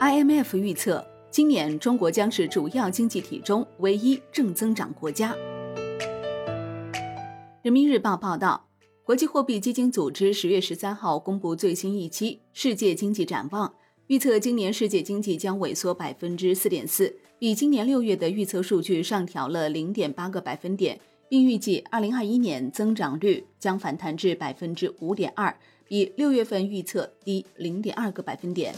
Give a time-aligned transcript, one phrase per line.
[0.00, 5.34] IMF 预测，今年中国将是主要经济体中唯一正增长国家。
[7.62, 8.68] 人民日报报道，
[9.04, 13.72] 国际货币基金组织十月十三号公布最新一期世界经济展望，
[14.08, 25.56] 预测今年世界经济将萎缩百分之四点四，比今年六月的预测数据上调了零点八个百分点，并预计二零二一年增长率将反弹至百分之五点二，
[25.86, 28.74] 比六月份预测低零点二个百分点。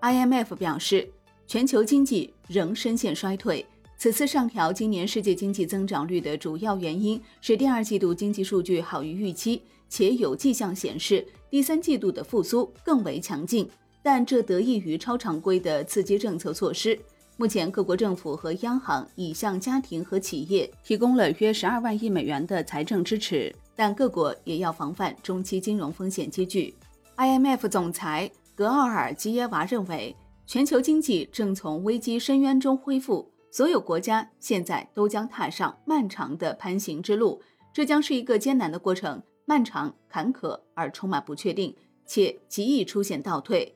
[0.00, 1.08] IMF 表示，
[1.46, 3.64] 全球经济仍深陷衰退。
[3.98, 9.60] 此次上调今年世界经济增长率的主要原因是第二季度经济数据好于预期，
[9.90, 13.68] 且有迹象显示第三季度的复苏更为强劲。
[14.02, 16.98] 但这得益于超常规的刺激政策措施。
[17.36, 26.74] 目前，各国政府和央行已向家庭和企业提供了约十二万亿美元的财政支持，但各国也要防范中期金融风险积聚。
[27.18, 28.30] IMF 总裁。
[28.60, 37.40] 格奥尔基耶娃认为，全球经济正从危机深渊中恢复，所有国家现在都将踏上漫长的攀行之路，
[37.72, 43.74] 这将是一个艰难的过程，漫长、坎坷而充满不确定，且极易出现倒退。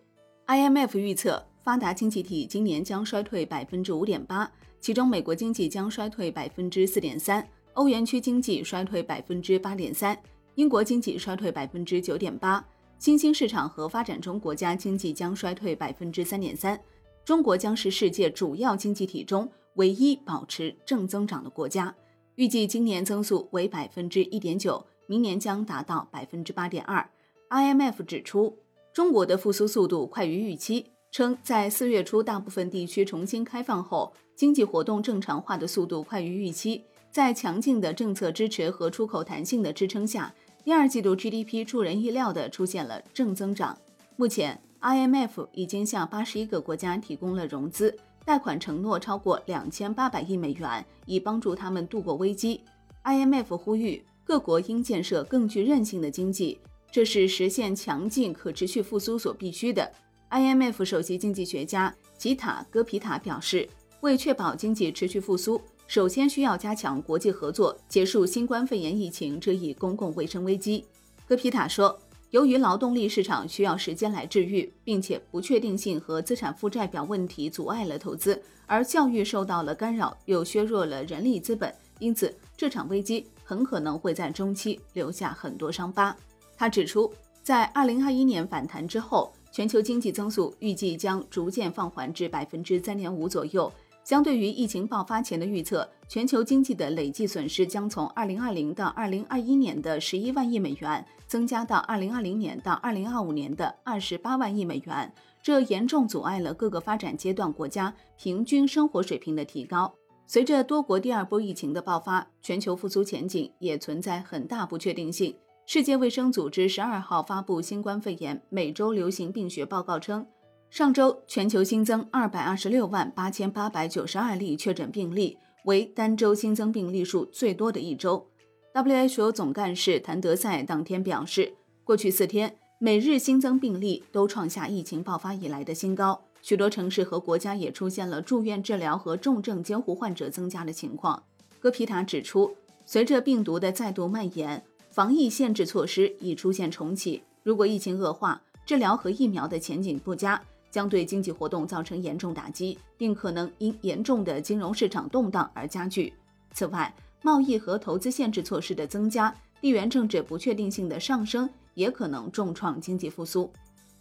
[0.49, 10.15] IMF 预测，发达经济体今年将衰退百分之五点八，其中美国经济将衰退百分之四点三，欧元区经济衰退百分之八点三，
[10.57, 12.63] 英国经济衰退百分之九点八。
[12.99, 16.81] 新兴市场和发展中国家经济将衰退百分之三点三，
[17.25, 21.95] 中国将是世界主要经济体中唯一保持正增长的国家。
[22.37, 27.09] 预计今年增速为百分之一点九，明年将达到百分之八点二。
[27.51, 28.59] IMF 指出，
[28.93, 36.83] 中国的复苏速度快于预期，称在四月初大部分地区重新开放后，经济活动正常化的速度快于预期。
[37.13, 40.35] 在强劲的政策支持和出口弹性的支撑下。
[40.65, 43.77] 第二季度 GDP 出人意料地出现了正增长。
[44.17, 52.63] 目前，IMF 已经向八十一个国家提供了融资，贷款承诺超过两千八百亿美元，以帮助他们度过危机。
[53.05, 56.59] IMF 呼吁各国应建设更具韧性的经济，
[56.91, 59.93] 这是实现强劲可持续复苏所必须的。
[60.31, 63.69] IMF 首席经济学家吉塔戈皮塔表示，
[64.01, 65.61] 为确保经济持续复苏。
[65.87, 70.85] 首先需要加强国际合作，结束新冠肺炎疫情这一公共卫生危机。
[71.27, 71.99] 戈皮塔说，
[72.31, 86.17] 由于劳动力市场需要时间来治愈，并且不确定性和资产负债表问题阻碍了投资，而教育受到了干扰，又削弱了人力资本，因此这场危机很可能会在中期留下很多伤疤。
[86.57, 87.13] 他指出，
[87.43, 93.71] 在2021年反弹之后，全球经济增速预计将逐渐放缓至百分之三点五左右。
[94.05, 105.11] 相对于疫情爆发前的预测，全球经济的累计损失将从2020到2021年的11万亿美元增加到2020年到2025年的28万亿美元，
[105.43, 109.95] 这严重阻碍了各个发展阶段国家平均生活水平的提高。
[110.27, 115.35] 随着多国第二波疫情的爆发，全球复苏前景也存在很大不确定性。
[115.67, 120.27] 世界卫生组织十二号发布新冠肺炎每周流行病学报告称。
[120.75, 128.27] 上周全球新增二百二十六万八千八百九十二例确诊病例，为单周新增病例数最多的一周。
[128.75, 141.23] WHO 总干事谭德赛当天表示，过去四天每日新增病例都创下疫情爆发以来的新高，许多城市和国家也出现了住院治疗和重症监护患者增加的情况。
[141.61, 142.53] 戈皮塔指出，
[142.85, 147.23] 随着病毒的再度蔓延，防疫限制措施已出现重启。
[147.45, 150.43] 如果疫情恶化，治疗和疫苗的前景不佳。
[150.75, 156.13] 将对经济活动造成严重打击，并可能因严重的金融市场动荡而加剧。
[156.53, 156.93] 此外，
[157.23, 163.49] 贸易和投资限制措施的增加、地缘政治不确定性的上升，也可能重创经济复苏。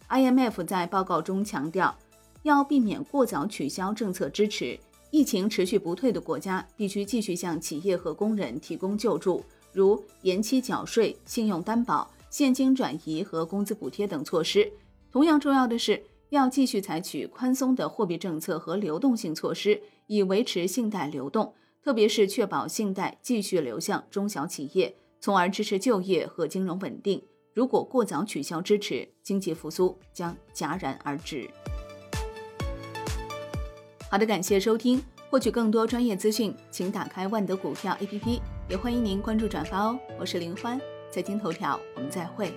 [0.08, 1.96] IMF 在报告中强调，
[2.42, 4.76] 要避免过早取消政策支持。
[5.12, 14.68] 疫情持续不退的国家必须继续向企业和工人提供救助，如延期缴税、信用担保、现金转移和工资补贴等措施。
[15.12, 16.02] 同样重要的是。
[16.30, 27.22] 要继续采取宽松的货币政策和流动性措施，以维持信贷流动，特别是确保信贷继续流向中小企业，从而支持就业和金融稳定。
[27.52, 31.48] 如果过早取消支持，经济复苏将戛然而止。
[34.10, 35.00] 好的，感谢收听，
[35.30, 39.98] 获取更多专业资讯，请打开万德股票 APP，也欢迎您关注转发哦。
[40.18, 40.80] 我是林欢，
[41.12, 42.52] 财经头条，我们再会。